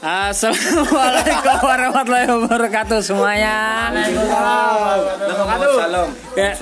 [0.00, 3.92] Assalamualaikum warahmatullahi wabarakatuh semuanya.
[5.76, 6.08] Salam.
[6.32, 6.56] Ya.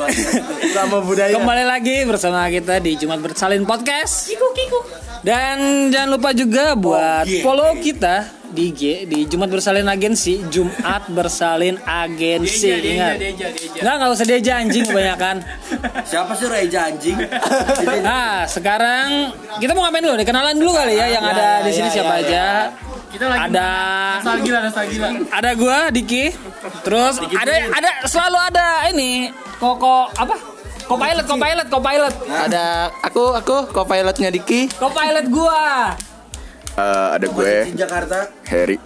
[0.98, 1.39] Budaya.
[1.39, 4.35] Kembali lagi bersama kita di Jumat Bersalin Podcast.
[5.22, 11.79] Dan jangan lupa juga buat follow kita di IG di Jumat Bersalin Agensi, Jumat Bersalin
[11.86, 12.75] Agensi.
[12.75, 13.23] Ingat.
[13.79, 15.46] Enggak enggak usah deja anjing kebanyakan.
[16.03, 17.23] Siapa sih Reja anjing?
[18.03, 19.31] Nah, sekarang
[19.62, 20.26] kita mau ngapain dulu nih?
[20.26, 22.75] Kenalan dulu kali ya yang ada di sini siapa aja.
[23.08, 23.68] Kita lagi Ada
[24.17, 25.08] nostalgia, nostalgia.
[25.30, 26.25] ada gua Diki.
[26.82, 30.36] Terus ada ada selalu ada ini Koko apa?
[30.84, 32.14] Co-pilot, co-pilot, co-pilot.
[32.27, 32.64] Ada
[33.03, 34.69] aku aku co-pilotnya Diki.
[34.72, 35.92] Co-pilot gua.
[36.75, 38.31] Eh, ada gue Di Jakarta.
[38.47, 38.78] Harry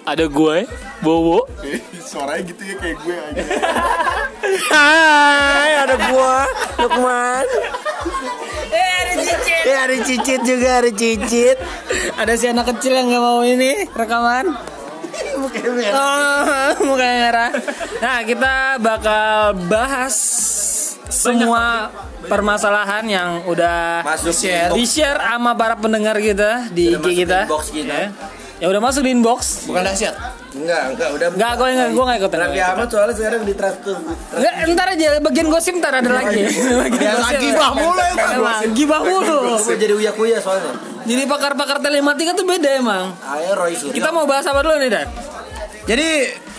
[0.00, 0.64] Ada gue,
[0.98, 1.44] Bowo.
[2.10, 3.42] suaranya gitu ya kayak gue aja
[4.72, 6.48] Hai, ada gua
[6.80, 7.46] Lukman.
[9.70, 10.40] Eh, ada cicit.
[10.42, 11.56] Juga, ada cicit.
[12.18, 14.50] Ada si anak kecil yang nggak mau ini rekaman.
[15.90, 17.50] Oh, mukanya merah.
[17.98, 19.28] Nah, kita bakal
[19.66, 20.14] bahas
[21.10, 21.90] semua
[22.24, 24.70] permasalahan yang udah Masuk Share.
[24.70, 27.46] di share sama para pendengar kita di IG kita.
[27.46, 27.90] inbox kita.
[27.90, 28.08] Ya.
[28.60, 29.66] Ya udah masuk di inbox.
[29.66, 30.14] Bukan dahsyat.
[30.50, 31.28] Enggak, enggak, udah.
[31.30, 32.38] Enggak, gue enggak, gue enggak ikutan.
[32.42, 33.96] Raffi Ahmad soalnya sekarang di traktor.
[34.34, 36.42] Enggak, ntar aja bagian gosip ntar ada lagi.
[36.50, 38.24] Bagian Biasa gibah mulu ya.
[38.34, 39.38] Emang gibah mulu.
[39.62, 40.74] Gue jadi uya-kuya soalnya.
[41.06, 43.14] Jadi pakar-pakar telematika tuh beda emang.
[43.30, 43.94] Ayo Roy Suryo.
[43.94, 45.06] Kita mau bahas apa dulu nih, Dan?
[45.86, 46.08] Jadi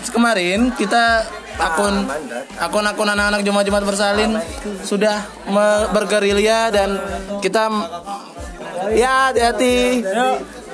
[0.08, 1.24] kemarin kita
[1.60, 2.08] akun
[2.58, 4.40] akun-akun anak-anak Jumat-Jumat bersalin
[4.82, 5.20] sudah
[5.92, 6.96] bergerilya dan
[7.44, 7.68] kita
[8.96, 10.00] ya hati-hati.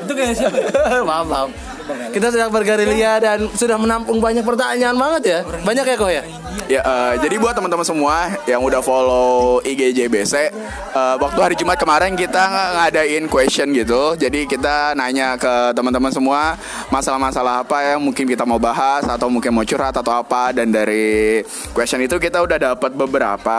[0.07, 0.59] Itu kayak siapa?
[1.09, 1.68] maaf, maaf.
[2.13, 5.39] Kita sedang bergerilya dan sudah menampung banyak pertanyaan banget ya.
[5.65, 6.23] Banyak ya kok ya?
[6.67, 11.79] Ya eh, jadi buat teman-teman semua yang udah follow IG JBC eh, waktu hari Jumat
[11.79, 14.15] kemarin kita ng- ngadain question gitu.
[14.15, 19.53] Jadi kita nanya ke teman-teman semua masalah-masalah apa yang mungkin kita mau bahas atau mungkin
[19.53, 20.51] mau curhat atau apa.
[20.51, 23.59] Dan dari question itu kita udah dapat beberapa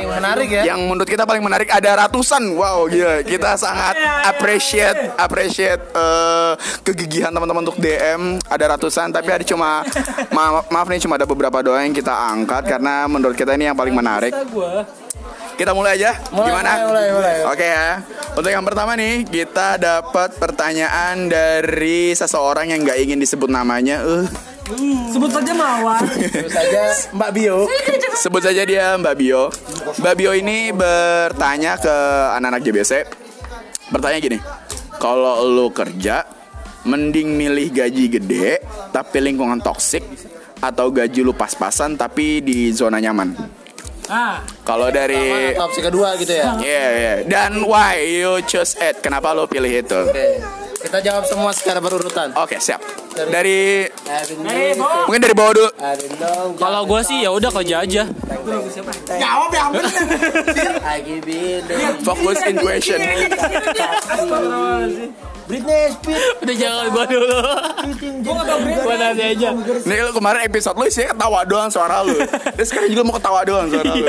[0.00, 0.62] Paling menarik ya.
[0.74, 2.42] yang menurut kita paling menarik ada ratusan.
[2.56, 3.20] Wow gila.
[3.22, 3.94] Kita sangat
[4.26, 9.84] appreciate appreciate eh, kegigihan teman-teman untuk DM ada ratusan tapi ada cuma
[10.30, 13.76] maaf, maaf nih cuma ada beberapa doang yang kita angkat karena menurut kita ini yang
[13.76, 14.32] paling menarik
[15.54, 17.36] kita mulai aja Mulai, gimana mulai, mulai, mulai.
[17.46, 17.88] oke ya
[18.34, 24.26] untuk yang pertama nih kita dapat pertanyaan dari seseorang yang nggak ingin disebut namanya eh
[25.12, 26.00] Sebut saja Mawar.
[26.08, 27.68] Terus saja Mbak Bio.
[28.16, 29.52] Sebut saja dia Mbak Bio.
[30.00, 31.92] Mbak Bio ini bertanya ke
[32.40, 33.04] anak-anak JBC.
[33.92, 34.40] Bertanya gini,
[34.96, 36.24] kalau lu kerja,
[36.88, 38.60] mending milih gaji gede
[38.92, 40.04] tapi lingkungan toksik
[40.64, 43.34] atau gaji lu pas-pasan tapi di zona nyaman?
[44.04, 46.60] Ah, Kalau dari Mana opsi kedua gitu ya?
[46.60, 47.14] Iya, iya.
[47.24, 49.00] Dan why you choose it?
[49.00, 49.96] Kenapa lu pilih itu?
[49.96, 50.44] Oke.
[50.84, 52.28] Kita jawab semua secara berurutan.
[52.36, 52.84] Oke, siap.
[53.16, 54.36] Dari dari
[54.76, 55.08] bawah.
[55.08, 55.70] mungkin dari bawah dulu.
[56.60, 58.02] Kalau gue sih ya udah kerja aja.
[62.04, 63.00] Fokus in question.
[65.44, 66.40] Britney Spears.
[66.40, 67.38] Udah jangan gue dulu.
[68.24, 69.48] Gue nanti aja.
[69.84, 72.16] Nih lu kemarin episode lu sih ketawa doang suara lu.
[72.56, 74.06] Terus sekarang juga mau ketawa doang suara lu.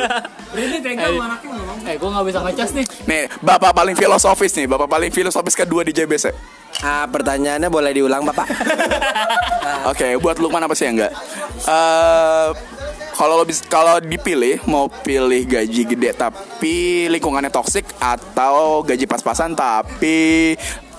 [0.56, 1.80] Ini tega sama anaknya ngomong.
[1.84, 2.86] Eh gue nggak bisa ngecas nih.
[3.06, 6.32] Nih, bapak paling filosofis nih, bapak paling filosofis kedua di JBC.
[6.84, 8.52] Ah, pertanyaannya boleh diulang, Bapak?
[9.96, 11.14] Oke, buat Lukman apa sih yang enggak?
[11.64, 12.48] Eh
[13.16, 19.56] kalau lo bis- kalau dipilih mau pilih gaji gede tapi lingkungannya toksik atau gaji pas-pasan
[19.56, 20.52] tapi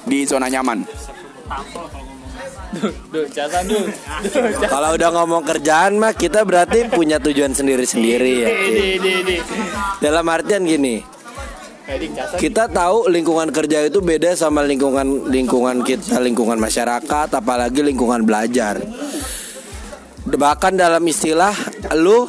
[0.06, 0.86] di zona nyaman.
[4.72, 8.50] Kalau udah ngomong kerjaan mah kita berarti punya tujuan sendiri-sendiri ya.
[10.02, 11.00] Dalam artian gini,
[12.36, 18.82] kita tahu lingkungan kerja itu beda sama lingkungan lingkungan kita, lingkungan masyarakat, apalagi lingkungan belajar.
[20.26, 21.54] Bahkan dalam istilah
[21.94, 22.26] lu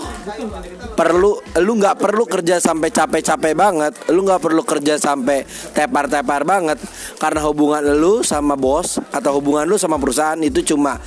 [0.97, 5.45] perlu lu nggak perlu kerja sampai capek-capek banget, lu nggak perlu kerja sampai
[5.77, 6.81] tepar-tepar banget
[7.21, 10.97] karena hubungan lu sama bos atau hubungan lu sama perusahaan itu cuma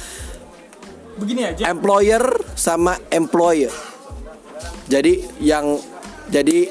[1.19, 1.67] Begini aja.
[1.67, 2.23] employer
[2.55, 3.75] sama employer.
[4.87, 5.75] Jadi yang
[6.31, 6.71] jadi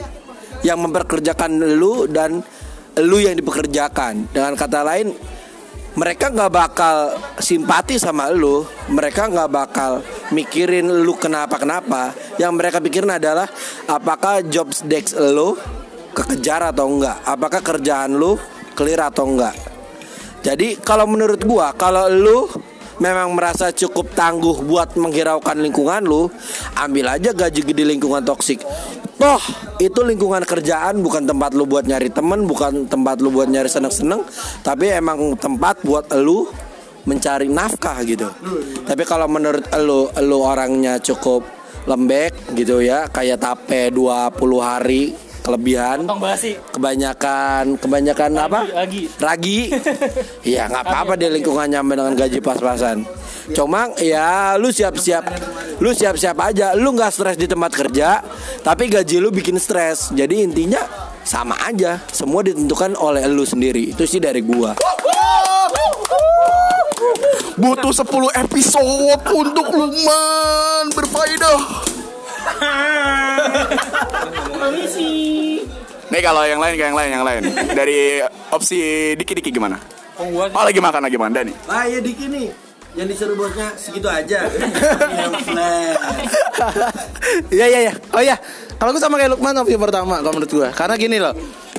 [0.64, 2.40] yang memperkerjakan lu dan
[3.00, 4.32] lu yang dipekerjakan.
[4.32, 5.16] Dengan kata lain,
[5.96, 10.04] mereka nggak bakal simpati sama lu, mereka nggak bakal
[10.36, 12.16] mikirin lu kenapa-kenapa.
[12.40, 13.52] Yang mereka pikirin adalah
[13.86, 15.60] apakah job desk lu
[16.16, 18.40] kekejar atau enggak, apakah kerjaan lu
[18.74, 19.56] clear atau enggak.
[20.40, 22.48] Jadi kalau menurut gua kalau lu
[23.00, 26.32] memang merasa cukup tangguh buat menghiraukan lingkungan lu,
[26.80, 28.64] ambil aja gaji gede lingkungan toksik.
[29.20, 29.44] Toh
[29.84, 34.24] itu lingkungan kerjaan bukan tempat lu buat nyari temen, bukan tempat lu buat nyari seneng-seneng,
[34.64, 36.48] tapi emang tempat buat lu
[37.04, 38.32] mencari nafkah gitu.
[38.88, 45.16] Tapi kalau menurut lu, lu orangnya cukup lembek gitu ya, kayak tape 20 hari
[45.50, 46.06] kelebihan.
[46.76, 48.60] Kebanyakan kebanyakan apa?
[48.70, 49.02] Lagi.
[49.18, 49.60] Ragi.
[50.50, 53.06] Iya nggak apa-apa di lingkungan nyaman dengan gaji pas-pasan.
[53.54, 55.26] Cuma ya lu siap-siap,
[55.82, 56.74] lu siap-siap aja.
[56.78, 58.24] Lu nggak stres di tempat kerja,
[58.62, 60.14] tapi gaji lu bikin stres.
[60.14, 60.82] Jadi intinya
[61.26, 62.02] sama aja.
[62.10, 63.94] Semua ditentukan oleh lu sendiri.
[63.94, 64.74] Itu sih dari gua.
[67.60, 71.60] Butuh 10 episode untuk Lukman berfaedah.
[76.10, 77.42] Nih kalau yang lain, yang lain, yang lain.
[77.76, 79.78] Dari opsi diki-diki gimana?
[80.20, 81.54] Oh, lagi makan lagi makan Dani.
[81.72, 82.52] Ah ya Diki nih
[82.98, 84.50] yang disuruh bosnya segitu aja.
[84.50, 85.34] Yang.
[87.54, 87.94] Iya iya iya.
[88.12, 88.36] Oh iya.
[88.82, 90.68] Kalau gue sama kayak Lukman opsi pertama kalau menurut gue.
[90.76, 91.32] Karena gini loh.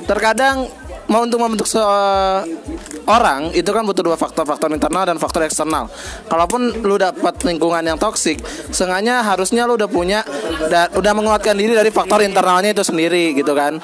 [0.07, 0.65] Terkadang
[1.11, 5.91] mau untuk membentuk seorang itu kan butuh dua faktor faktor internal dan faktor eksternal.
[6.31, 8.39] Kalaupun lu dapat lingkungan yang toksik,
[8.71, 10.23] sengaja harusnya lu udah punya
[10.71, 13.75] dan udah menguatkan diri dari faktor internalnya itu sendiri gitu kan.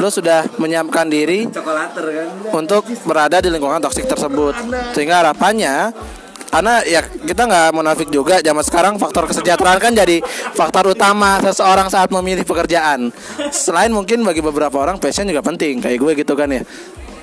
[0.00, 1.92] Lu sudah menyiapkan diri kan.
[2.56, 4.56] untuk berada di lingkungan toksik tersebut.
[4.96, 5.92] Sehingga harapannya
[6.52, 10.20] karena ya kita nggak munafik juga zaman sekarang faktor kesejahteraan kan jadi
[10.52, 13.08] faktor utama seseorang saat memilih pekerjaan.
[13.48, 16.60] Selain mungkin bagi beberapa orang passion juga penting kayak gue gitu kan ya.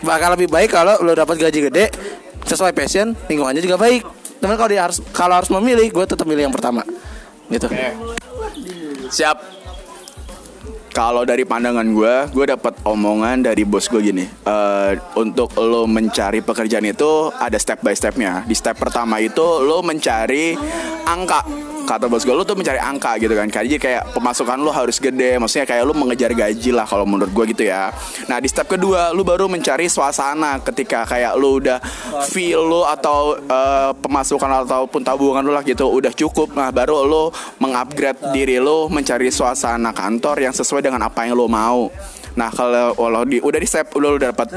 [0.01, 1.93] Bakal lebih baik kalau lo dapat gaji gede
[2.41, 4.01] sesuai passion, lingkungannya juga baik.
[4.41, 6.81] Teman kalau harus kalau harus memilih, gue tetap milih yang pertama.
[7.53, 7.69] Gitu.
[9.13, 9.58] Siap.
[10.99, 14.27] Kalau dari pandangan gue, gue dapat omongan dari bos gue gini.
[14.27, 18.43] eh, untuk lo mencari pekerjaan itu ada step by stepnya.
[18.43, 20.59] Di step pertama itu lo mencari
[21.07, 21.47] angka.
[21.89, 23.50] Kata bos gue, lo tuh mencari angka gitu kan.
[23.50, 25.41] Jadi kayak pemasukan lo harus gede.
[25.41, 27.89] Maksudnya kayak lo mengejar gaji lah kalau menurut gue gitu ya.
[28.30, 31.81] Nah di step kedua, lo baru mencari suasana ketika kayak lo udah
[32.30, 36.53] feel lo atau eh, pemasukan ataupun tabungan lo lah gitu udah cukup.
[36.53, 41.50] Nah baru lo mengupgrade diri lo mencari suasana kantor yang sesuai dengan apa yang lo
[41.50, 41.89] mau.
[42.35, 44.47] Nah kalau kalau di udah di step lo udah dapat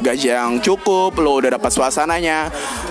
[0.00, 2.48] gaji yang cukup, lo udah dapat suasananya.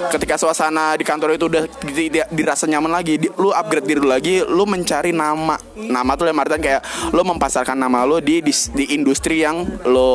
[0.09, 3.99] Ketika suasana di kantor itu udah di- di- dirasa nyaman lagi, di, lo upgrade diri
[3.99, 5.55] lo lagi, lo mencari nama.
[5.73, 6.81] Nama tuh dalam artian kayak
[7.11, 10.11] lo mempasarkan nama lo di di, di industri yang lo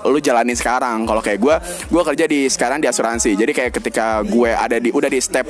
[0.00, 1.04] lo jalani sekarang.
[1.04, 1.56] Kalau kayak gue,
[1.88, 3.34] gue kerja di sekarang di asuransi.
[3.34, 5.46] Jadi kayak ketika gue ada di udah di step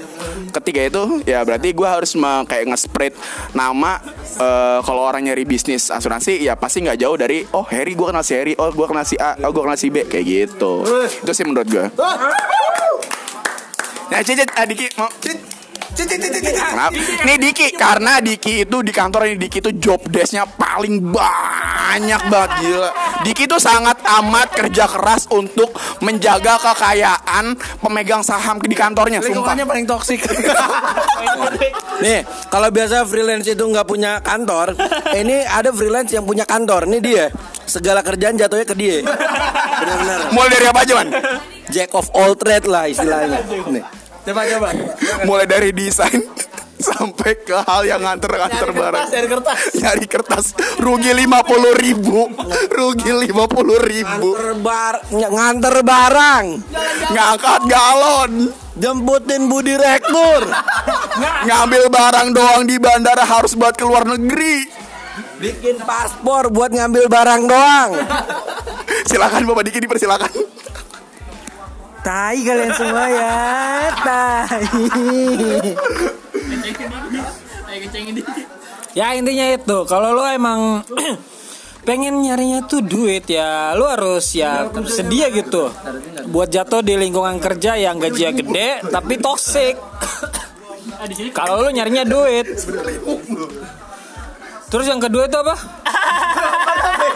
[0.51, 3.13] ketiga itu, ya berarti gue harus me- kayak nge-spread
[3.53, 4.01] nama.
[4.31, 8.25] eh, kalau orang nyari bisnis asuransi, ya pasti nggak jauh dari oh Harry gue kenal
[8.25, 10.89] si Harry, oh gue kenal si A, oh gue kenal si B kayak gitu.
[11.21, 11.85] Itu sih menurut gue.
[14.11, 15.13] Nah, cicit, ah, Diki mau.
[17.27, 22.51] Nih Diki, karena Diki itu di kantor ini Diki itu job desk-nya paling banyak banget
[22.63, 22.91] gila.
[23.27, 29.21] Diki itu sangat amat kerja keras untuk menjaga kekayaan pemegang saham di kantornya.
[29.21, 30.25] Lingkungannya paling toksik.
[32.05, 34.73] Nih, kalau biasa freelance itu nggak punya kantor,
[35.13, 36.89] ini ada freelance yang punya kantor.
[36.89, 37.25] Ini dia.
[37.69, 39.05] Segala kerjaan jatuhnya ke dia.
[39.05, 40.19] Benar-benar.
[40.35, 41.09] Mulai dari apa aja, Man?
[41.71, 43.47] Jack of all trade lah istilahnya.
[43.71, 44.00] Nih.
[44.31, 44.69] Coba coba.
[45.27, 46.23] Mulai dari desain
[46.91, 49.07] sampai ke hal yang nganter-nganter barang.
[49.13, 49.59] Dari kertas.
[49.77, 50.45] Nyari kertas.
[50.81, 52.31] Rugi 50 ribu.
[52.73, 54.29] Rugi 50 ribu.
[54.33, 56.45] Nganter, bar, nganter barang,
[57.13, 58.33] Ngangkat galon.
[58.81, 60.47] Jemputin bu direktur,
[61.45, 64.65] Ngambil barang doang di bandara harus buat ke luar negeri.
[65.37, 67.91] Bikin paspor buat ngambil barang doang.
[69.11, 70.33] Silakan Bapak Diki dipersilakan
[72.01, 73.37] Tai kalian semua ya,
[74.01, 74.65] tai.
[78.97, 79.79] Ya intinya itu.
[79.85, 80.83] Kalau lo emang
[81.89, 85.71] pengen nyarinya tuh duit ya lo harus ya sedia gitu.
[86.33, 89.77] Buat jatuh di lingkungan kerja yang gajinya gede tapi toxic.
[91.39, 92.49] Kalau lo nyarinya duit.
[94.71, 95.55] Terus yang kedua itu apa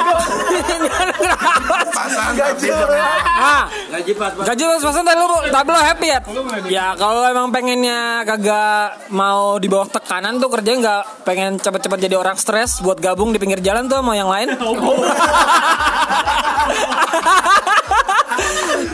[3.34, 3.64] ah.
[3.94, 6.18] Gaji pas gaji pas-pasan tapi lo tapi lo happy ya?
[6.66, 12.16] Ya kalau emang pengennya kagak mau di bawah tekanan tuh kerja nggak pengen cepet-cepet jadi
[12.18, 14.50] orang stres buat gabung di pinggir jalan tuh sama yang lain.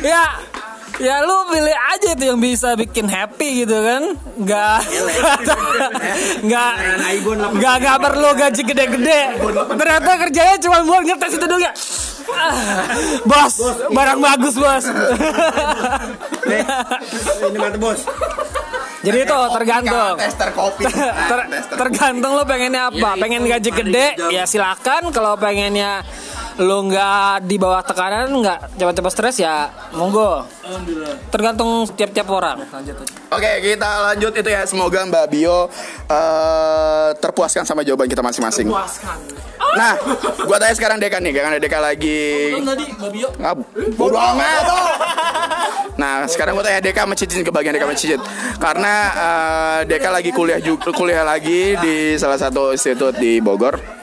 [0.01, 0.41] Ya
[1.01, 4.03] ya lu pilih aja itu yang bisa bikin happy gitu kan
[4.37, 4.79] nggak
[6.45, 6.73] nggak
[7.57, 9.21] nggak nggak perlu gaji gede-gede
[9.75, 11.73] ternyata kerjanya cuma buat ngetes itu doang ya
[13.25, 13.55] bos
[13.91, 14.85] barang bagus bos
[17.41, 18.01] Ini mata bos.
[19.01, 20.15] Jadi itu tergantung.
[20.21, 20.85] Tester kopi.
[20.93, 23.17] Ter- tergantung lo pengennya apa.
[23.17, 25.09] Pengen gaji gede ya silakan.
[25.11, 26.05] Kalau pengennya
[26.61, 30.45] lo nggak di bawah tekanan nggak cepat-cepat stres ya monggo.
[31.33, 32.61] Tergantung tiap-tiap orang.
[33.33, 34.69] Oke, kita lanjut itu ya.
[34.69, 35.73] Semoga Mbak Bio
[36.05, 38.69] eh, terpuaskan sama jawaban kita masing-masing.
[39.71, 39.95] Nah,
[40.45, 43.29] gua tanya sekarang Deka nih, karena Deka lagi Tadi Mbak Bio.
[43.41, 43.59] Ngap,
[43.97, 44.65] bodo amat.
[45.97, 48.21] Nah, sekarang gua tanya Deka mencicit ke bagian Deka mencicit.
[48.61, 54.00] Karena eh, Deka lagi kuliah juga, kuliah lagi di salah satu institut di Bogor.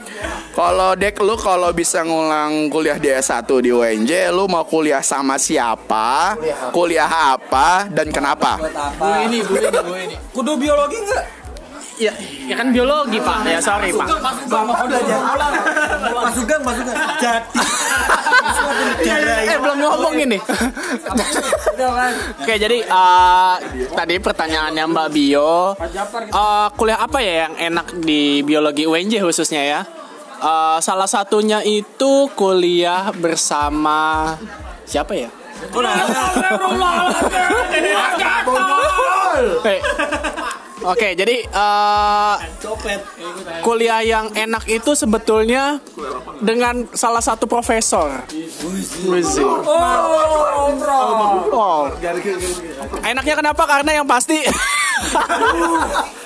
[0.58, 5.38] Kalau Dek lu kalau bisa ngulang kuliah di S1 di UNJ, lu mau kuliah sama
[5.38, 6.34] siapa?
[6.74, 8.58] Kuliah apa dan kenapa?
[8.98, 10.16] Bu ini, bu ini, bu ini.
[10.34, 11.24] Kudu biologi nggak?
[12.02, 12.10] Ya,
[12.50, 13.46] ya kan biologi pak.
[13.46, 14.06] Ya sorry pak.
[16.10, 17.42] Mas Sugeng, Mas Sugeng.
[19.06, 19.50] Jadi.
[19.54, 20.38] Eh belum ngomong ini.
[22.42, 23.54] Oke jadi eh,
[23.94, 29.80] tadi pertanyaannya Mbak Bio, eh, kuliah apa ya yang enak di biologi UNJ khususnya ya?
[30.38, 34.34] Eh, salah satunya itu kuliah bersama
[34.86, 35.30] siapa ya?
[39.66, 39.80] Eh,
[40.86, 42.34] Oke, jadi eh,
[43.66, 45.82] kuliah yang enak itu sebetulnya
[46.38, 48.22] dengan salah satu profesor.
[49.10, 49.42] Wizi.
[51.50, 51.90] Oh.
[53.02, 53.66] Enaknya kenapa?
[53.66, 54.38] Karena yang pasti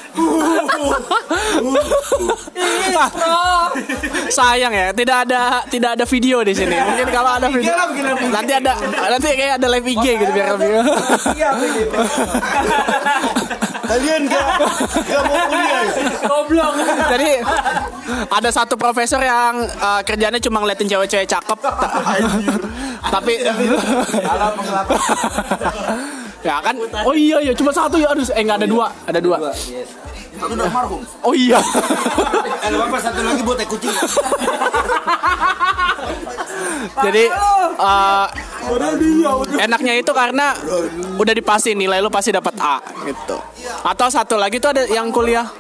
[4.29, 6.77] Sayang ya, tidak ada tidak ada video di sini.
[6.77, 7.73] Mungkin kalau ada video
[8.29, 8.73] nanti ada
[9.09, 10.69] nanti kayak ada live IG gitu biar lebih.
[13.83, 14.47] Kalian gak,
[15.05, 15.93] gak mau kuliah ya?
[16.25, 16.73] Goblok.
[17.13, 17.31] Jadi
[18.31, 21.59] ada satu profesor yang uh, kerjanya cuma ngeliatin cewek-cewek cakep.
[21.83, 21.93] Ta-
[23.13, 23.33] Tapi
[26.43, 26.75] Ya kan?
[27.07, 29.37] Oh iya iya cuma satu ya aduh eh enggak ada dua, ada dua.
[30.43, 31.03] Satu udah marhum.
[31.23, 31.63] Oh iya.
[32.63, 32.71] Eh,
[33.03, 33.91] satu lagi buat kucing.
[37.03, 37.25] Jadi
[37.79, 38.27] uh,
[39.59, 40.55] enaknya itu karena
[41.19, 43.39] udah dipasti nilai lu pasti dapat A gitu.
[43.83, 45.47] Atau satu lagi tuh ada yang kuliah.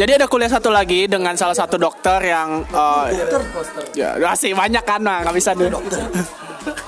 [0.00, 3.08] Jadi ada kuliah satu lagi dengan salah satu dokter yang uh,
[3.96, 5.80] ya masih banyak kan nah, nggak bisa dulu.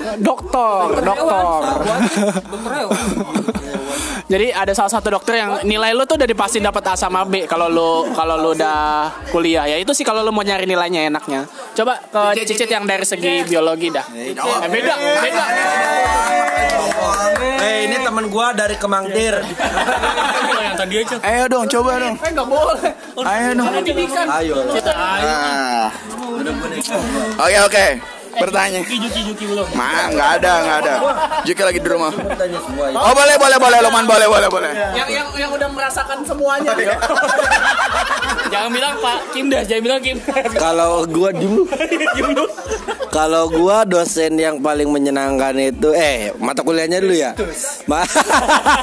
[0.01, 1.45] Dokter, dokter.
[4.31, 7.51] Jadi ada salah satu dokter yang nilai lu tuh udah dipastiin dapat A sama B
[7.51, 9.67] kalau lu kalau lu udah kuliah.
[9.67, 11.51] Ya itu sih kalau lu mau nyari nilainya enaknya.
[11.75, 14.07] Coba ke cicit yang dari segi biologi dah.
[14.15, 15.45] Eh, beda, beda.
[17.61, 21.17] Eh, ini teman gua dari yang tadi aja.
[21.27, 22.17] Ayo dong, coba dong.
[22.23, 22.91] Eh nggak boleh.
[23.27, 23.67] Ayo dong.
[24.31, 24.55] Ayo.
[24.95, 25.91] Ah.
[27.43, 28.20] Oke oke.
[28.39, 28.81] Bertanya.
[28.87, 29.67] Juki Juki belum.
[29.75, 30.95] Ma, nggak ada, nggak ada.
[31.43, 32.13] Juki lagi di rumah.
[32.15, 33.01] Ya.
[33.01, 34.71] Oh boleh, boleh, boleh, Loman, boleh, boleh, boleh.
[34.95, 36.71] Yang yang yang udah merasakan semuanya.
[38.51, 40.17] Jangan bilang Pak Kim dah, jangan bilang Kim.
[40.59, 41.55] Kalau gua diem
[42.35, 42.45] lu.
[43.17, 47.31] Kalau gua dosen yang paling menyenangkan itu eh mata kuliahnya dulu ya.
[47.87, 48.07] Ma-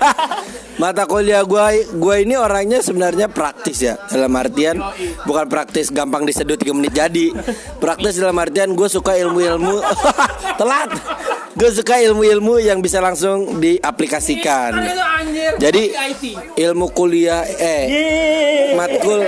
[0.82, 4.00] mata kuliah gua gua ini orangnya sebenarnya praktis ya.
[4.08, 4.80] Dalam artian
[5.28, 7.36] bukan praktis gampang disedot 3 menit jadi.
[7.80, 9.78] Praktis dalam artian gue suka ilmu-ilmu
[10.60, 10.92] telat.
[11.58, 14.78] Gue suka ilmu-ilmu yang bisa langsung diaplikasikan.
[15.58, 15.90] Jadi
[16.54, 17.84] ilmu kuliah eh
[18.78, 19.26] matkul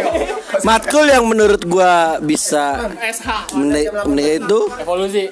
[0.62, 5.26] matkul yang menurut gua bisa SH menik itu Evolusi.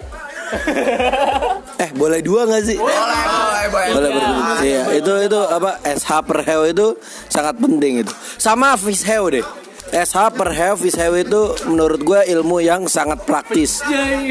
[1.83, 2.77] eh boleh dua nggak sih?
[2.79, 4.09] Boleh, boleh, boleh.
[4.15, 4.63] Boleh.
[4.63, 6.87] Iya, itu itu apa SH per heu itu
[7.27, 8.13] sangat penting itu.
[8.39, 9.45] Sama fish heu deh.
[9.91, 13.79] SH per heu fish heu itu menurut gue ilmu yang sangat praktis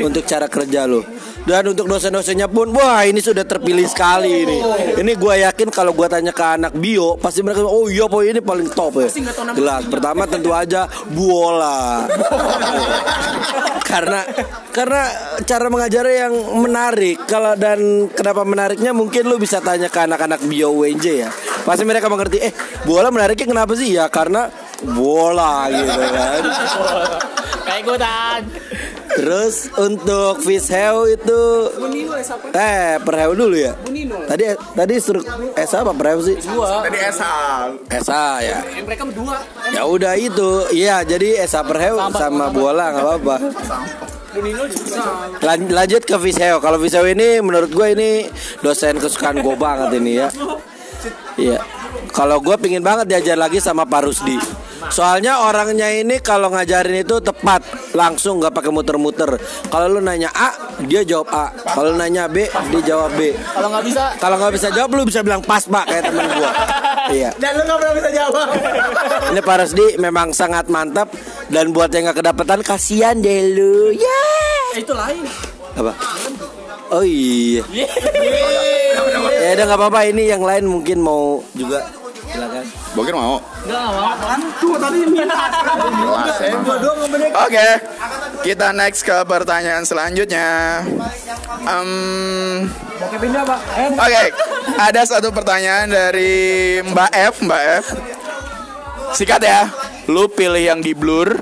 [0.02, 1.04] untuk cara kerja lo.
[1.46, 4.58] Dan untuk dosen-dosennya pun, wah ini sudah terpilih sekali ini.
[4.98, 8.42] Ini gue yakin kalau gue tanya ke anak bio, pasti mereka oh iya boy ini
[8.42, 9.08] paling top ya.
[9.54, 9.86] Jelas.
[9.86, 12.02] Pertama tentu aja bola.
[13.90, 14.26] karena
[14.74, 15.02] karena
[15.46, 17.22] cara mengajarnya yang menarik.
[17.30, 21.30] Kalau dan kenapa menariknya mungkin lu bisa tanya ke anak-anak bio UNJ ya.
[21.62, 22.42] Pasti mereka mengerti.
[22.42, 23.94] Eh bola menariknya kenapa sih?
[23.94, 24.50] Ya karena
[24.84, 26.42] bola gitu kan.
[27.64, 28.40] Kayak ikutan.
[29.16, 31.40] Terus untuk fish heu itu
[32.52, 33.72] eh per heu dulu ya.
[34.28, 34.44] Tadi
[34.76, 35.24] tadi suruh
[35.56, 36.36] Esa apa per heu sih?
[36.36, 37.32] Tadi Esa.
[37.88, 38.60] Esa ya.
[38.84, 39.40] Mereka berdua.
[39.72, 40.68] Ya udah itu.
[40.68, 43.36] Iya, jadi Esa per heu sama bola nggak apa-apa.
[45.40, 46.60] Lan- lanjut ke Viseo.
[46.60, 48.10] Kalau Viseo ini menurut gue ini
[48.60, 50.28] dosen kesukaan gue banget ini ya.
[51.40, 51.64] Iya.
[52.12, 54.36] Kalau gue pingin banget diajar lagi sama Pak Rusdi.
[54.90, 57.62] Soalnya orangnya ini kalau ngajarin itu tepat,
[57.92, 59.38] langsung nggak pakai muter-muter.
[59.68, 60.54] Kalau lu nanya A,
[60.86, 61.46] dia jawab A.
[61.52, 63.34] Kalau nanya B, dia jawab B.
[63.34, 66.50] Kalau nggak bisa Kalau nggak bisa jawab, lu bisa bilang pas pak kayak temen gua.
[67.06, 67.30] Iya.
[67.38, 68.48] dan lu nggak pernah bisa jawab.
[69.30, 71.08] Ini Pak Resdi memang sangat mantap
[71.46, 73.94] dan buat yang nggak kedapatan kasihan deh lu.
[73.94, 74.22] Ya.
[74.74, 75.22] itu lain.
[75.78, 75.92] Apa?
[76.90, 77.62] Oh iya.
[79.42, 81.82] ya udah nggak apa-apa ini yang lain mungkin mau juga
[82.26, 82.64] silakan.
[82.92, 83.36] Bokir mau?
[85.16, 86.64] Jelas, Eh, emang.
[87.42, 87.66] Oke,
[88.42, 90.80] kita next ke pertanyaan selanjutnya.
[91.62, 91.90] Em,
[93.92, 94.22] Oke,
[94.76, 96.32] ada satu pertanyaan dari
[96.82, 97.84] Mbak F, Mbak F.
[99.12, 99.60] Sikat ya.
[100.06, 101.30] Lu pilih yang di blur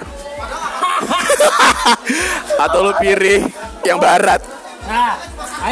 [2.65, 3.45] atau lu pilih
[3.83, 4.41] yang barat?
[4.85, 5.17] Nah,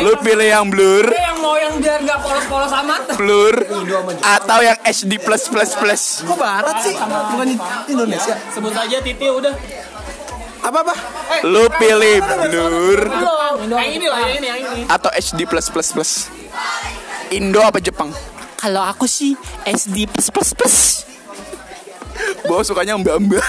[0.00, 3.18] Lu pilih yang blur, yang mau yang biar nggak polos-polos amat.
[3.18, 3.56] blur
[4.22, 6.02] atau yang HD plus plus plus?
[6.22, 6.94] Kok barat sih?
[6.94, 7.48] Bukan
[7.90, 8.38] Indonesia.
[8.54, 9.50] Sebut aja Titi udah.
[10.62, 10.94] Apa apa?
[11.42, 13.02] Lu pilih blur
[13.66, 14.82] Yang ini lah, yang ini, yang ini.
[14.86, 16.12] atau HD plus plus plus?
[17.34, 18.14] Indo apa Jepang?
[18.54, 19.34] Kalau aku sih
[19.66, 20.76] SD plus plus plus.
[22.46, 23.44] Bawa sukanya mbak-mbak.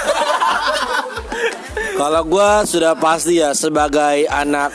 [1.94, 4.74] Kalau gua sudah pasti ya sebagai anak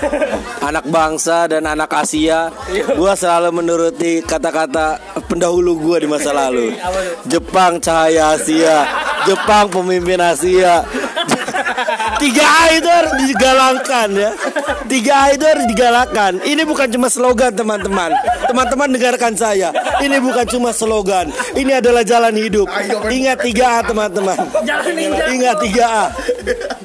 [0.63, 2.49] anak bangsa dan anak Asia,
[2.95, 6.73] gua selalu menuruti kata-kata pendahulu gua di masa lalu.
[7.27, 8.87] Jepang cahaya Asia,
[9.27, 10.87] Jepang pemimpin Asia.
[12.19, 14.31] Tiga A itu harus digalakkan ya.
[14.91, 16.33] Tiga A itu harus digalakkan.
[16.43, 18.11] Ini bukan cuma slogan teman-teman.
[18.51, 19.71] Teman-teman dengarkan saya.
[20.03, 21.31] Ini bukan cuma slogan.
[21.55, 22.67] Ini adalah jalan hidup.
[23.09, 24.37] Ingat tiga A teman-teman.
[25.31, 26.05] Ingat tiga A.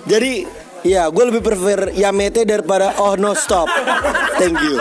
[0.06, 0.46] Jadi
[0.84, 3.68] ya gue lebih prefer Yamete daripada Oh No Stop.
[4.38, 4.78] Thank you.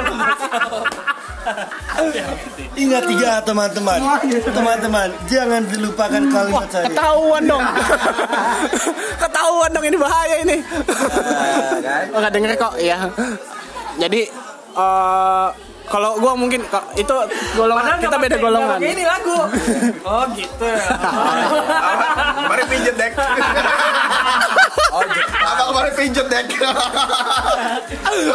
[2.72, 3.98] Ingat tiga teman-teman.
[4.42, 6.88] Teman-teman, jangan dilupakan kalimat saya.
[6.88, 7.64] Ketahuan dong.
[9.22, 10.56] Ketahuan dong ini bahaya ini.
[12.10, 13.08] Oh, denger kok ya.
[13.94, 14.20] Jadi
[14.72, 15.48] eh
[15.84, 17.12] kalau gua mungkin kok- itu
[17.52, 18.78] golongan kita beda golongan.
[18.80, 19.36] Ini lagu.
[20.02, 20.66] Oh gitu.
[22.38, 23.12] Kemarin pijet dek.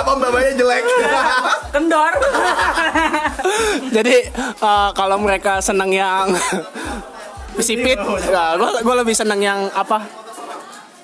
[0.01, 0.83] Apa babanya jelek?
[1.73, 2.13] Kendor.
[3.95, 6.33] Jadi eh, kalau mereka senang yang
[7.61, 7.97] sipit,
[8.29, 10.03] ya, gua gua lebih senang yang apa?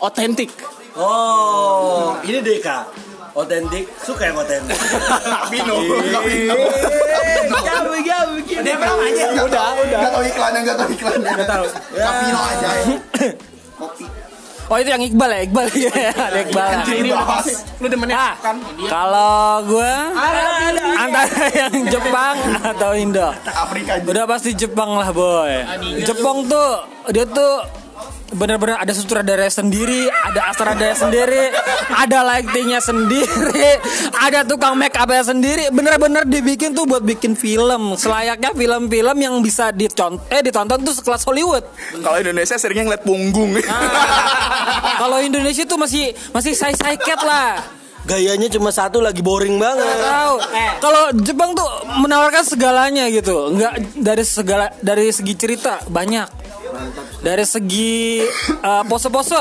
[0.04, 0.52] Otentik.
[0.94, 2.86] Oh, ini Deka.
[3.34, 4.78] Otentik, suka yang otentik.
[4.78, 5.82] Kapino.
[7.50, 9.26] Gabu, gabu, Dia bilang aja.
[9.42, 10.00] Udah, udah.
[10.06, 11.32] Gak tau iklannya, gak tau iklannya.
[11.42, 11.66] Gak tau.
[11.98, 12.70] Kapino aja.
[13.82, 14.06] Kopi.
[14.74, 16.70] Oh itu yang Iqbal ya Iqbal ya ada Iqbal.
[16.90, 17.46] Ini bahas.
[17.78, 18.34] Lu demennya Ah,
[18.90, 19.94] kalau gue
[20.98, 23.30] antara yang Jepang atau Indo.
[23.46, 24.02] Afrika.
[24.02, 25.62] Udah pasti Jepang lah boy.
[26.02, 27.83] Jepang tuh dia tuh
[28.34, 31.54] benar-benar ada sutradara sendiri, ada astradara sendiri,
[31.94, 33.78] ada lightingnya sendiri,
[34.26, 35.70] ada tukang make upnya sendiri.
[35.70, 37.96] Bener-bener dibikin tuh buat bikin film.
[37.96, 41.64] Selayaknya film-film yang bisa dicontoh, eh ditonton tuh sekelas Hollywood.
[42.02, 43.56] Kalau Indonesia seringnya ngeliat punggung.
[45.02, 47.62] Kalau Indonesia tuh masih masih say-say cat lah.
[48.04, 49.96] Gayanya cuma satu lagi boring banget.
[50.04, 50.36] tahu.
[50.84, 51.64] Kalau Jepang tuh
[52.04, 53.56] menawarkan segalanya gitu.
[53.56, 56.43] Enggak dari segala dari segi cerita banyak.
[57.22, 59.40] Dari segi eh, pose-pose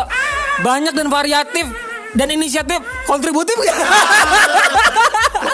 [0.63, 1.67] banyak dan variatif
[2.13, 3.57] dan inisiatif kontributif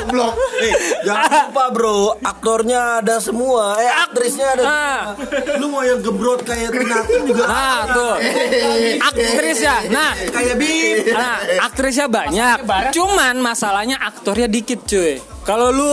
[0.08, 0.34] Blok.
[0.62, 4.62] Eh, jangan lupa bro, aktornya ada semua, eh aktrisnya ada.
[4.62, 4.98] Nah,
[5.58, 8.14] Lu mau yang gebrot kayak Tinatin juga nah tuh.
[9.02, 9.84] Aktris ya.
[9.90, 11.12] Nah, kayak Bib.
[11.12, 11.36] Nah,
[11.66, 12.64] aktrisnya banyak.
[12.94, 15.18] Cuman masalahnya aktornya dikit, cuy.
[15.44, 15.92] Kalau lu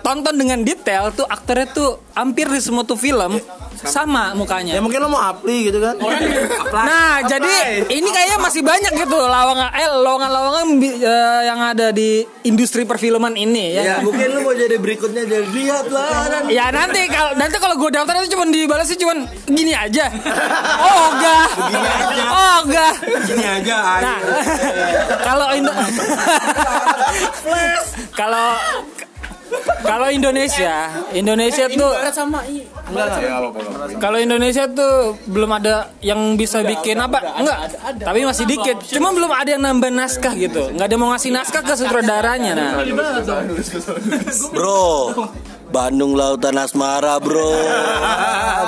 [0.00, 3.40] tonton dengan detail tuh aktornya tuh hampir di semua tuh film
[3.80, 4.76] sama mukanya.
[4.76, 5.96] Ya mungkin lo mau apli gitu kan?
[6.68, 12.84] Nah, jadi ini kayaknya masih banyak gitu lowongan eh lowongan-lowongan eh, yang ada di industri
[12.84, 13.82] perfilman ini ya.
[13.82, 17.90] Ya mungkin lu mau jadi berikutnya jadi lihatlah dan Ya nanti kalau nanti kalau gue
[17.94, 19.14] daftar itu cuma dibalasnya cuma
[19.48, 20.12] gini aja.
[20.84, 21.48] Oh enggak.
[22.28, 22.94] Oh enggak.
[23.24, 23.76] gini aja.
[24.04, 24.18] Nah,
[25.28, 25.72] kalau Indo
[28.12, 28.48] kalau
[29.82, 32.40] kalau Indonesia, Indonesia tuh sama
[34.02, 37.38] kalau Indonesia tuh belum ada yang bisa bikin apa?
[37.38, 37.58] Enggak.
[38.02, 38.76] Tapi masih dikit.
[38.90, 40.70] Cuma belum ada yang nambah naskah gitu.
[40.74, 42.72] Enggak ada mau ngasih naskah ke sutradaranya nah.
[44.50, 45.28] Bro,
[45.70, 47.54] Bandung Lautan Asmara bro.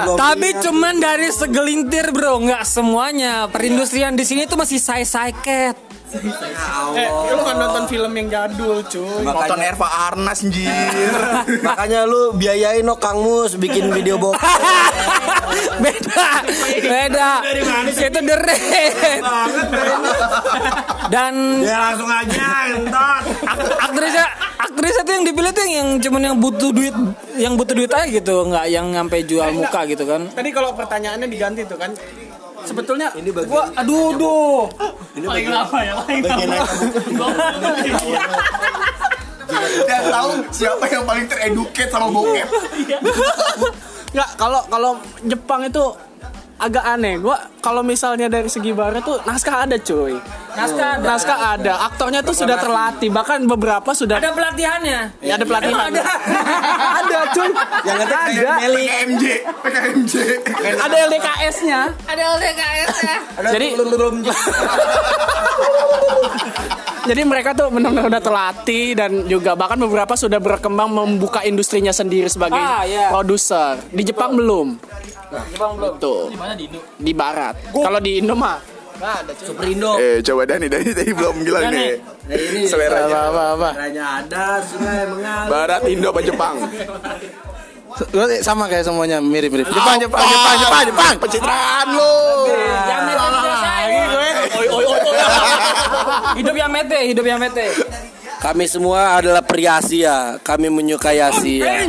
[0.07, 3.51] Belum Tapi cuman dari segelintir bro, nggak semuanya.
[3.51, 4.79] Perindustrian di sini tuh masih
[6.93, 9.23] Eh, lu kan nonton film yang jadul, cuy.
[9.23, 10.69] Nonton Erva Arnas anjir.
[11.67, 14.37] Makanya lu biayain no Kang Mus bikin video box.
[15.83, 16.25] beda
[16.81, 17.31] beda
[17.83, 19.21] itu the red
[21.09, 23.23] dan Ya langsung aja entot.
[23.43, 24.27] ak- aktrisnya
[24.59, 26.95] aktris itu yang dipilih tuh yang cuman yang butuh duit
[27.37, 31.27] yang butuh duit aja gitu nggak yang sampai jual muka gitu kan Tadi kalau pertanyaannya
[31.27, 31.93] diganti tuh kan.
[32.67, 34.63] Sebetulnya ini gua aduh duh.
[35.19, 35.95] Paling apa ya?
[36.03, 36.23] Paling
[39.87, 42.49] Dan tahu siapa yang paling tereduket sama bokep.
[44.13, 44.93] Nggak, kalau kalau
[45.25, 45.85] Jepang itu
[46.63, 47.19] agak aneh.
[47.19, 50.15] Gua kalau misalnya dari segi barat tuh naskah ada cuy.
[50.53, 51.05] naskah ada.
[51.05, 55.89] Naskah ada, aktornya tuh sudah terlatih, bahkan beberapa sudah ada pelatihannya Ya, ada pelatihan.
[55.91, 56.03] Ada
[57.03, 57.51] ada cuy.
[57.83, 58.21] Yang ada.
[58.63, 59.25] PKMJ,
[59.65, 60.13] PKMJ.
[60.77, 61.81] Ada LDKS-nya.
[62.05, 63.17] ada LDKS ya
[63.51, 63.67] Jadi
[67.03, 72.31] Jadi mereka tuh benar-benar udah terlatih dan juga bahkan beberapa sudah berkembang membuka industrinya sendiri
[72.31, 73.11] sebagai Ah, iya.
[73.11, 73.83] produser.
[73.91, 74.79] Di Jepang belum.
[75.51, 76.31] Jepang belum Tuh.
[76.31, 76.79] Di mana di Indo?
[76.95, 77.55] Di barat.
[77.69, 78.59] Kalau di Indo mah
[79.35, 79.99] Superindo.
[79.99, 81.99] Eh, coba Dani, Dani tadi belum bilang nih.
[81.99, 83.69] Nah, ini Selera Apa apa apa.
[83.75, 85.51] Ada, sungai mengalir.
[85.51, 86.55] Barat, Indo, apa Jepang?
[88.41, 89.67] Sama kayak semuanya mirip-mirip.
[89.67, 91.15] Jepang, Jepang, Jepang, Jepang, Jepang.
[91.19, 92.15] Pencitraan lu.
[96.39, 97.67] Hidup yang mete hidup yang mete
[98.43, 100.35] Kami semua adalah pria Asia.
[100.43, 101.87] Kami menyukai Asia.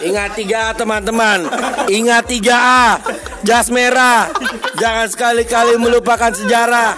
[0.00, 1.52] Ingat tiga A, teman-teman.
[1.92, 2.84] Ingat tiga A.
[3.44, 4.32] Jas merah.
[4.80, 6.96] Jangan sekali-kali melupakan sejarah.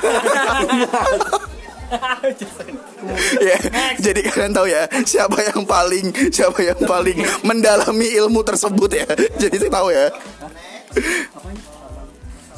[3.41, 3.57] Ya,
[3.97, 9.09] jadi kalian tahu ya siapa yang paling siapa yang paling mendalami ilmu tersebut ya.
[9.41, 10.07] Jadi saya tahu ya.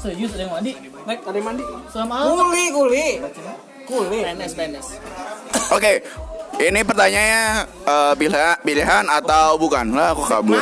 [0.01, 0.73] Serius ada yang mandi?
[1.09, 1.65] Mek, ada mandi.
[1.89, 3.09] sama kuli kuli
[3.89, 4.87] PNS PNS.
[5.75, 5.93] Oke.
[6.61, 7.45] Ini pertanyaannya
[7.89, 9.97] eh, pilihan pilihan atau bukan?
[9.97, 10.61] Lah aku kabur.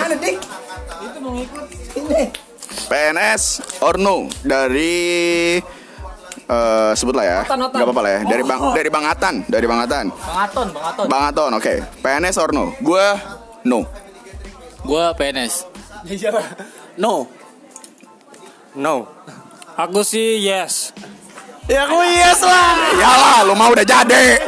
[2.89, 3.43] PNS
[3.83, 5.59] or no dari
[6.49, 7.41] eh sebutlah ya.
[7.45, 7.79] Otan, Otan.
[7.83, 8.21] Gak apa-apa lah ya.
[8.25, 10.07] Dari Bang dari Bang Atan, dari Bang Atan.
[10.15, 11.07] Bang Aton, Bang Aton.
[11.11, 11.75] Bang Aton, oke.
[12.01, 12.65] PNS or no?
[12.79, 13.19] Gua
[13.67, 13.85] no.
[14.87, 15.67] Gua PNS.
[16.97, 17.27] No.
[18.79, 19.11] No.
[19.79, 20.91] Aku sih yes
[21.69, 22.97] Ya aku yes lah.
[22.97, 24.41] Iyalah, lu mau udah jadi.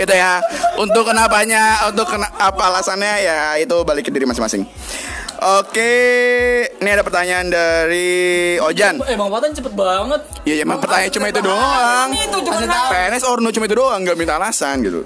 [0.00, 0.40] gitu ya.
[0.80, 4.64] Untuk kenapanya, untuk kena, apa alasannya ya itu balik ke diri masing-masing.
[5.60, 5.92] Oke,
[6.72, 8.96] ini ada pertanyaan dari Ojan.
[9.04, 10.20] Eh, Bang Patan cepet banget.
[10.48, 12.08] Ya emang pertanyaan cuma itu doang.
[12.88, 15.04] PNS or no cuma itu doang, nggak minta alasan gitu.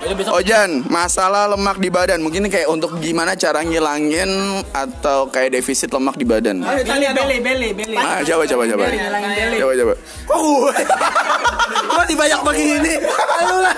[0.00, 4.32] Ojan, masalah lemak di badan mungkin kayak untuk gimana cara ngilangin
[4.72, 6.64] atau kayak defisit lemak di badan.
[6.64, 8.84] beli beli beli beli Ah, coba coba coba.
[8.88, 9.94] Coba coba.
[11.90, 12.94] Kok dibanyak begini?
[13.36, 13.76] Ayo lah.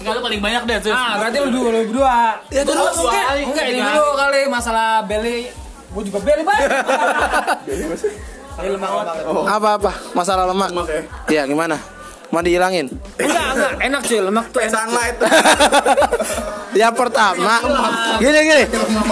[0.00, 2.16] enggak lu paling banyak deh ah berarti lu dua lu berdua
[2.48, 2.96] Ya terus.
[2.96, 5.38] enggak enggak ini dulu kali masalah beli
[5.92, 6.70] gua juga beli banget
[9.46, 9.90] Apa apa?
[10.12, 10.70] Masalah lemak.
[11.28, 11.76] Iya gimana?
[12.30, 12.86] Mau dihilangin?
[13.18, 15.16] enggak enggak enak cuy lemak tuh enak Sunlight.
[16.80, 17.54] Yang pertama,
[18.22, 18.64] gini gini.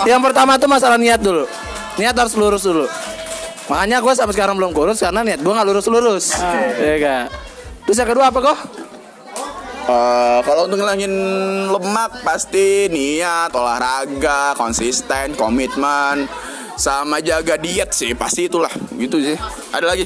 [0.06, 1.44] Yang pertama tuh masalah niat dulu.
[1.98, 2.86] Niat harus lurus dulu.
[3.66, 6.38] Makanya gue sampai sekarang belum kurus karena niat gue nggak lurus-lurus.
[6.78, 7.24] Iya kan?
[7.84, 8.58] Terus yang kedua apa kok?
[9.88, 11.12] Eh, kalau untuk ngilangin
[11.72, 16.28] lemak pasti niat, olahraga, konsisten, komitmen,
[16.78, 19.36] sama jaga diet sih pasti itulah gitu sih.
[19.74, 20.04] Ada lagi?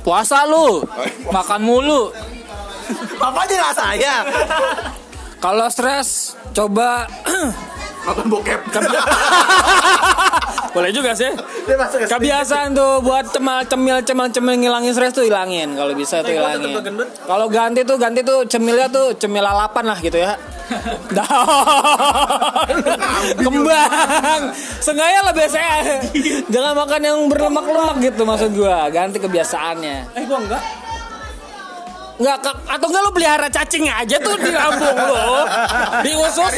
[0.00, 0.80] Puasa lu.
[1.28, 2.08] Makan mulu.
[3.20, 4.16] Apa aja saya?
[5.42, 7.10] kalau stres coba
[8.02, 8.60] Nonton bokep.
[10.74, 11.28] boleh juga sih.
[12.08, 15.76] Kebiasaan tuh buat cemal cemil cemal cemil ngilangin stres tuh hilangin.
[15.76, 16.80] Kalau bisa tuh hilangin.
[17.28, 20.34] kalau ganti tuh ganti tuh cemilnya tuh cemil lalapan lah gitu ya.
[21.16, 22.78] Daun
[23.36, 24.42] kembang.
[24.80, 26.00] Sengaja lah biasanya
[26.52, 28.88] jangan makan yang berlemak-lemak gitu maksud gua.
[28.88, 30.16] Ganti kebiasaannya.
[30.16, 30.62] Eh gua enggak.
[32.12, 32.56] Nggak, Kak.
[32.68, 35.24] atau enggak lu pelihara cacing aja tuh di lambung lu
[36.04, 36.52] di usus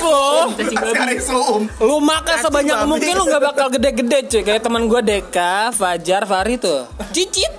[1.23, 1.63] zoom.
[1.79, 6.59] lu makan sebanyak mungkin lu nggak bakal gede-gede cuy kayak teman gua Deka Fajar Fahri
[6.59, 7.53] tuh cicit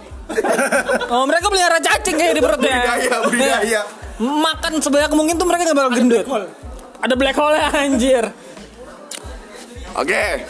[1.08, 3.60] oh mereka pelihara cacing kayak di perutnya Budidaya, budidaya.
[3.63, 3.81] Iya.
[4.19, 6.25] makan sebanyak mungkin tuh mereka nggak bakal gendut
[6.99, 8.25] ada black hole anjir
[9.95, 10.43] Oke.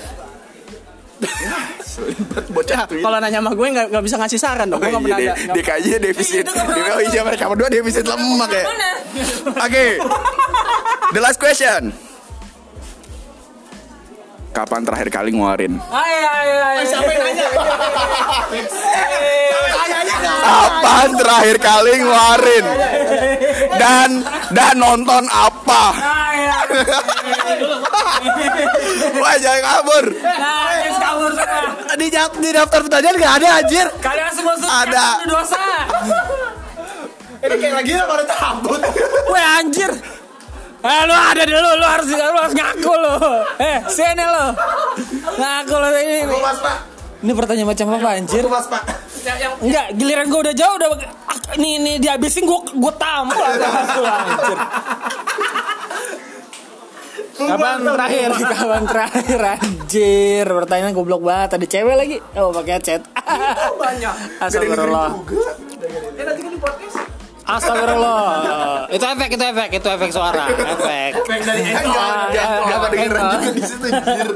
[2.56, 3.00] Bocah tuh.
[3.00, 4.80] Kalau nanya sama gue nggak nggak bisa ngasih saran dong.
[4.80, 5.44] Gue nggak pernah Iya, ada.
[5.48, 5.54] deh.
[5.56, 6.46] DKJ defisit.
[6.48, 8.64] Oh iya mereka berdua defisit lemak ya.
[9.58, 9.86] Oke.
[11.12, 11.96] The last question.
[14.52, 15.76] Kapan terakhir kali ngeluarin?
[15.84, 17.48] ayo ayo ayo siapa yang nanya
[20.40, 22.66] Kapan terakhir kali ngeluarin?
[23.76, 24.10] Dan
[24.52, 25.84] dan nonton apa?
[29.22, 30.06] Wah jangan kabur.
[30.22, 31.32] Nah, kabur
[31.96, 33.88] di, di daftar pertanyaan gak ada anjir.
[34.04, 35.06] Kalian semua suka Ada.
[35.26, 35.66] dosa.
[37.46, 38.82] Ini kayak lagi lah pada takut.
[39.30, 39.92] Weh anjir.
[40.86, 43.14] Eh, lu ada dulu, lu harus lu harus ngaku lu.
[43.58, 44.46] Eh, sini lu.
[45.34, 46.30] Ngaku lu ini.
[46.30, 46.38] ini.
[46.38, 46.78] Mas Pak.
[47.26, 48.46] Ini pertanyaan macam apa anjir?
[48.46, 48.84] Mas Pak.
[49.66, 50.90] Enggak, giliran gue udah jauh udah
[51.26, 54.58] ah, nih nih dihabisin gue gue tampol anjir.
[57.36, 58.30] Kapan terakhir?
[58.56, 60.46] Kapan terakhir anjir?
[60.48, 61.60] Pertanyaan goblok banget.
[61.60, 62.18] Ada cewek lagi.
[62.40, 63.02] Oh, pakai chat.
[63.76, 64.16] Banyak.
[64.44, 65.10] Astagfirullah.
[67.46, 68.90] Astagfirullah.
[68.90, 71.12] itu efek, itu efek, itu efek suara, efek.
[71.22, 71.40] Efek
[72.90, 73.38] kedengeran suara.
[73.38, 74.30] juga di situ anjir.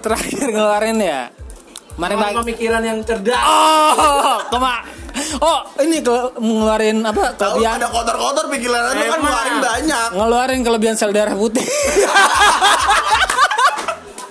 [0.00, 1.20] Terakhir ngeluarin ya.
[1.94, 2.34] Mari bang.
[2.42, 3.38] Pemikiran yang cerdas.
[3.38, 4.82] Oh, kema.
[5.38, 6.10] Oh, ini ke
[6.42, 7.38] ngeluarin apa?
[7.38, 10.08] Kelebihan ada kotor-kotor pikiran lu kan ngeluarin banyak.
[10.10, 11.62] ngeluarin kelebihan sel darah putih.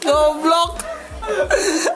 [0.04, 0.84] Goblok.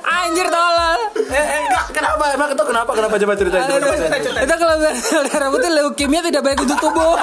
[0.08, 1.00] Anjir tolol.
[1.20, 2.32] Eh, enggak, kenapa?
[2.32, 2.92] Emang itu kenapa?
[2.96, 3.92] Kenapa coba ceritain coba.
[4.40, 7.20] Itu kelebihan sel darah putih leukemia tidak baik untuk tubuh.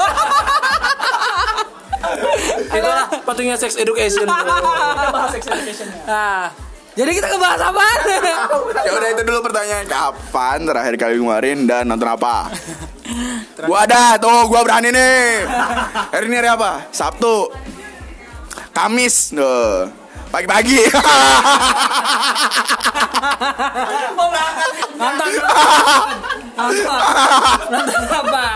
[2.69, 4.29] Itulah patungnya sex education.
[6.05, 6.53] Nah,
[6.95, 7.87] jadi kita ngebahas apa?
[8.87, 12.55] Ya udah itu dulu pertanyaan kapan terakhir kali ngeluarin dan nonton apa?
[13.67, 15.43] gua ada tuh, gua berani nih.
[16.15, 16.87] Hari ini hari apa?
[16.95, 17.51] Sabtu.
[18.71, 19.35] Kamis.
[19.35, 19.91] Tuh.
[20.31, 20.87] Pagi-pagi.
[24.95, 25.31] Nonton.
[26.55, 26.99] Nonton.
[27.75, 28.47] Nonton apa?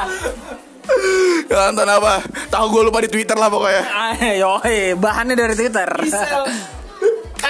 [1.49, 2.13] nonton apa?
[2.55, 3.83] Tahu gua lupa di Twitter lah pokoknya.
[4.23, 4.63] Ayo,
[4.95, 5.91] bahannya dari Twitter.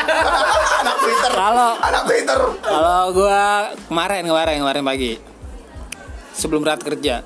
[0.09, 1.31] Anak Twitter.
[1.33, 2.41] Kalau Anak Twitter.
[2.65, 5.13] Kalau gua kemarin kemarin kemarin pagi
[6.33, 7.23] sebelum berat kerja.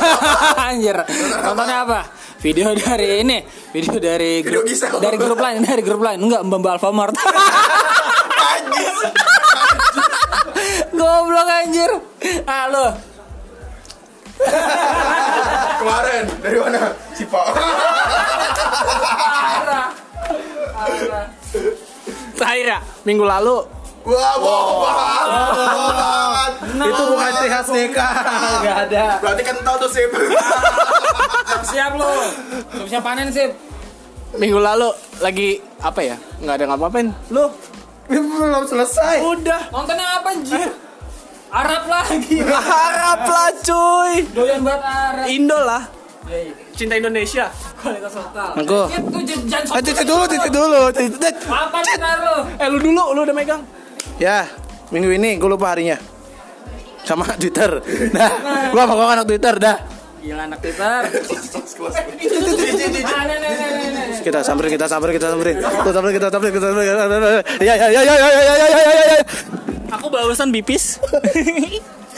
[0.70, 0.96] Anjir.
[1.42, 2.00] Nontonnya apa?
[2.40, 4.96] Video dari ini, video dari grup Gisel.
[4.96, 6.24] dari grup lain, dari grup lain.
[6.24, 7.14] Enggak, Mbak Mbak Alfamart.
[8.56, 8.96] Anjir.
[10.96, 11.90] Goblok anjir.
[12.44, 12.86] Halo.
[15.80, 16.80] Kemarin dari mana?
[17.12, 17.46] Si Pak.
[22.40, 23.68] Terakhir ya, minggu lalu
[24.00, 26.52] Wah, banget.
[26.88, 28.12] Itu bukan ciri khas nikah.
[28.56, 29.04] Enggak ada.
[29.20, 30.08] Berarti tahu tuh sip.
[31.68, 32.08] Siap lo.
[32.88, 33.52] Siap panen sip.
[34.40, 34.88] minggu lalu
[35.20, 36.16] lagi apa ya?
[36.40, 37.12] Nggak ada ngapa-ngapain.
[37.28, 37.44] Lu
[38.10, 39.22] Belum selesai.
[39.22, 40.68] udah Nontonnya apa anjir?
[41.50, 42.40] Arab lagi.
[42.40, 44.14] harap lah cuy.
[44.32, 45.24] Doyan banget Arab.
[45.28, 45.82] Indo lah.
[46.80, 47.52] Cinta Indonesia.
[47.76, 48.56] Kualitas lokal.
[48.56, 48.80] Aku.
[48.88, 50.88] Itu titik dulu, titik dulu.
[50.96, 51.34] Titik.
[51.44, 51.84] Apa?
[52.56, 53.60] Eh lu dulu, lu udah megang.
[54.16, 54.48] Ya,
[54.88, 56.00] minggu ini gue lupa harinya.
[57.04, 57.84] Sama Twitter.
[58.16, 58.32] Nah,
[58.72, 59.76] gua mau anak Twitter dah.
[60.24, 61.04] Gila anak Twitter.
[61.04, 61.04] Ah,
[63.28, 64.20] nih, nih.
[64.24, 65.56] Kita samperin, kita samperin, kita samperin.
[65.60, 67.44] Kita samperin, kita samperin, kita samperin.
[67.60, 69.20] Ya, ya, ya, ya, ya, ya, ya, ya, ya, ya.
[70.00, 70.96] Aku barusan bipis.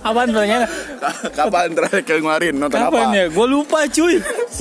[0.00, 0.68] Apaan pertanyaannya?
[1.32, 3.16] Kapan terakhir kali ngeluarin nonton Kapan apa?
[3.16, 3.26] ya?
[3.28, 4.16] Gue lupa cuy.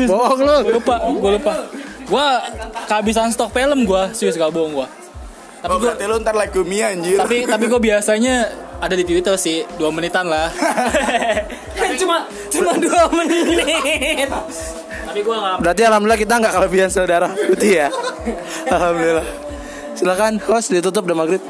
[0.08, 0.58] Bohong lu.
[0.64, 1.54] Gue lupa, gue lupa.
[2.10, 2.28] Gue
[2.90, 4.88] kehabisan stok film gue, serius gak bohong gue.
[5.60, 7.20] Tapi oh, berarti lu ntar like Mia anjir.
[7.20, 8.36] Tapi tapi gue biasanya
[8.80, 10.48] ada di Twitter sih, dua menitan lah.
[12.00, 14.30] Cuma cuma dua menit.
[15.10, 17.88] tapi gue gak Berarti alhamdulillah kita nggak kelebihan saudara putih ya.
[18.76, 19.28] Alhamdulillah.
[19.98, 21.42] Silakan host ditutup udah maghrib.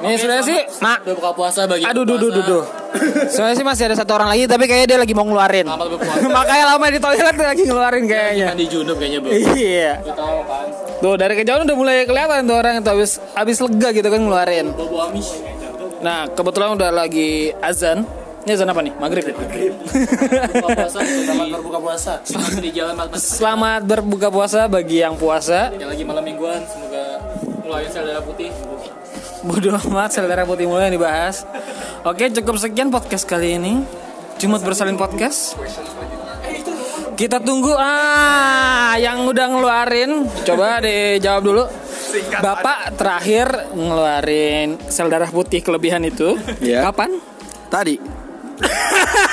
[0.00, 1.04] Nih sebenarnya sih, mak.
[1.04, 2.64] udah buka puasa bagi Aduh, duh, duh, duh, duh.
[3.28, 5.68] Sebenarnya sih masih ada satu orang lagi, tapi kayaknya dia lagi mau ngeluarin.
[6.40, 8.46] Makanya lama di toilet dia lagi ngeluarin kayaknya.
[8.48, 9.30] Mandi junub kayaknya bro.
[9.30, 9.92] Iya.
[10.00, 10.66] kan.
[11.00, 14.66] Tuh dari kejauhan udah mulai kelihatan tuh orang itu habis habis lega gitu kan ngeluarin.
[16.00, 18.08] Nah kebetulan udah lagi azan.
[18.40, 18.96] Ini azan apa nih?
[18.96, 19.24] Maghrib.
[19.28, 19.36] ya?
[20.48, 22.12] Buka puasa, selamat berbuka puasa.
[22.24, 22.94] Selamat di jalan.
[23.20, 25.68] Selamat berbuka puasa bagi yang puasa.
[25.76, 27.20] Yang lagi malam mingguan, semoga
[27.60, 28.48] ngeluarin sel darah putih.
[29.40, 31.48] Bodoh amat sel darah putih mulai yang dibahas.
[32.02, 33.80] Oke cukup sekian podcast kali ini.
[34.36, 35.56] Jumat bersalin podcast.
[37.12, 40.10] Kita tunggu ah yang udah ngeluarin.
[40.44, 41.64] Coba dijawab dulu.
[42.36, 46.82] Bapak terakhir ngeluarin sel darah putih kelebihan itu Ya.
[46.82, 47.22] kapan?
[47.70, 48.02] Tadi,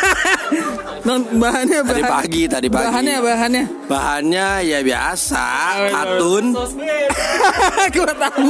[1.04, 2.84] Non bahannya tadi bahan, pagi, tadi pagi.
[2.88, 3.64] bahannya bahannya.
[3.88, 5.46] Bahannya ya biasa,
[5.92, 6.46] katun,
[7.96, 8.48] Gua tahu.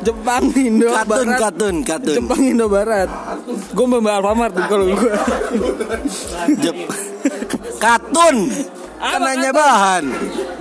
[0.00, 1.40] Jepang Indo katun, Barat.
[1.40, 2.16] katun, katun.
[2.16, 3.08] Jepang Indo Barat.
[3.76, 5.12] Gue mbak Alfamart tuh kalau gue.
[6.64, 6.76] Jep.
[7.76, 8.36] Katun.
[8.96, 9.60] Kan nanya katun?
[9.60, 10.04] bahan.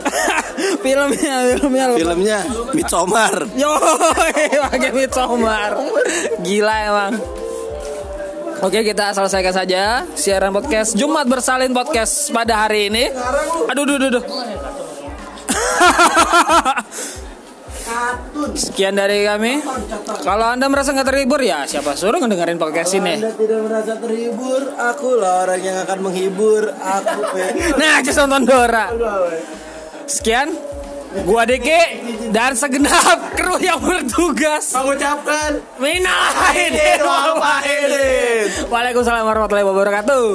[0.84, 2.00] filmnya filmnya lupa.
[2.00, 2.40] Filmnya
[2.76, 3.34] Midsommar.
[3.56, 3.72] Yo,
[4.68, 5.72] pakai Midsommar.
[6.44, 7.14] Gila emang.
[8.64, 13.12] Oke kita selesaikan saja siaran podcast Jumat bersalin podcast pada hari ini.
[13.68, 14.24] Aduh, duh, duh, duh.
[18.56, 19.60] Sekian dari kami.
[20.24, 23.20] Kalau anda merasa nggak terhibur ya siapa suruh ngedengerin podcast ini.
[23.20, 26.72] Anda tidak merasa terhibur, akulah orang yang akan menghibur.
[26.72, 27.22] Aku.
[27.76, 28.92] Nah, just nonton Dora.
[30.08, 30.75] Sekian.
[31.24, 32.04] Gua Deke
[32.36, 38.68] dan segenap kru yang bertugas Mengucapkan Minal aidin wal faizin.
[38.68, 40.26] Waalaikumsalam warahmatullahi wabarakatuh.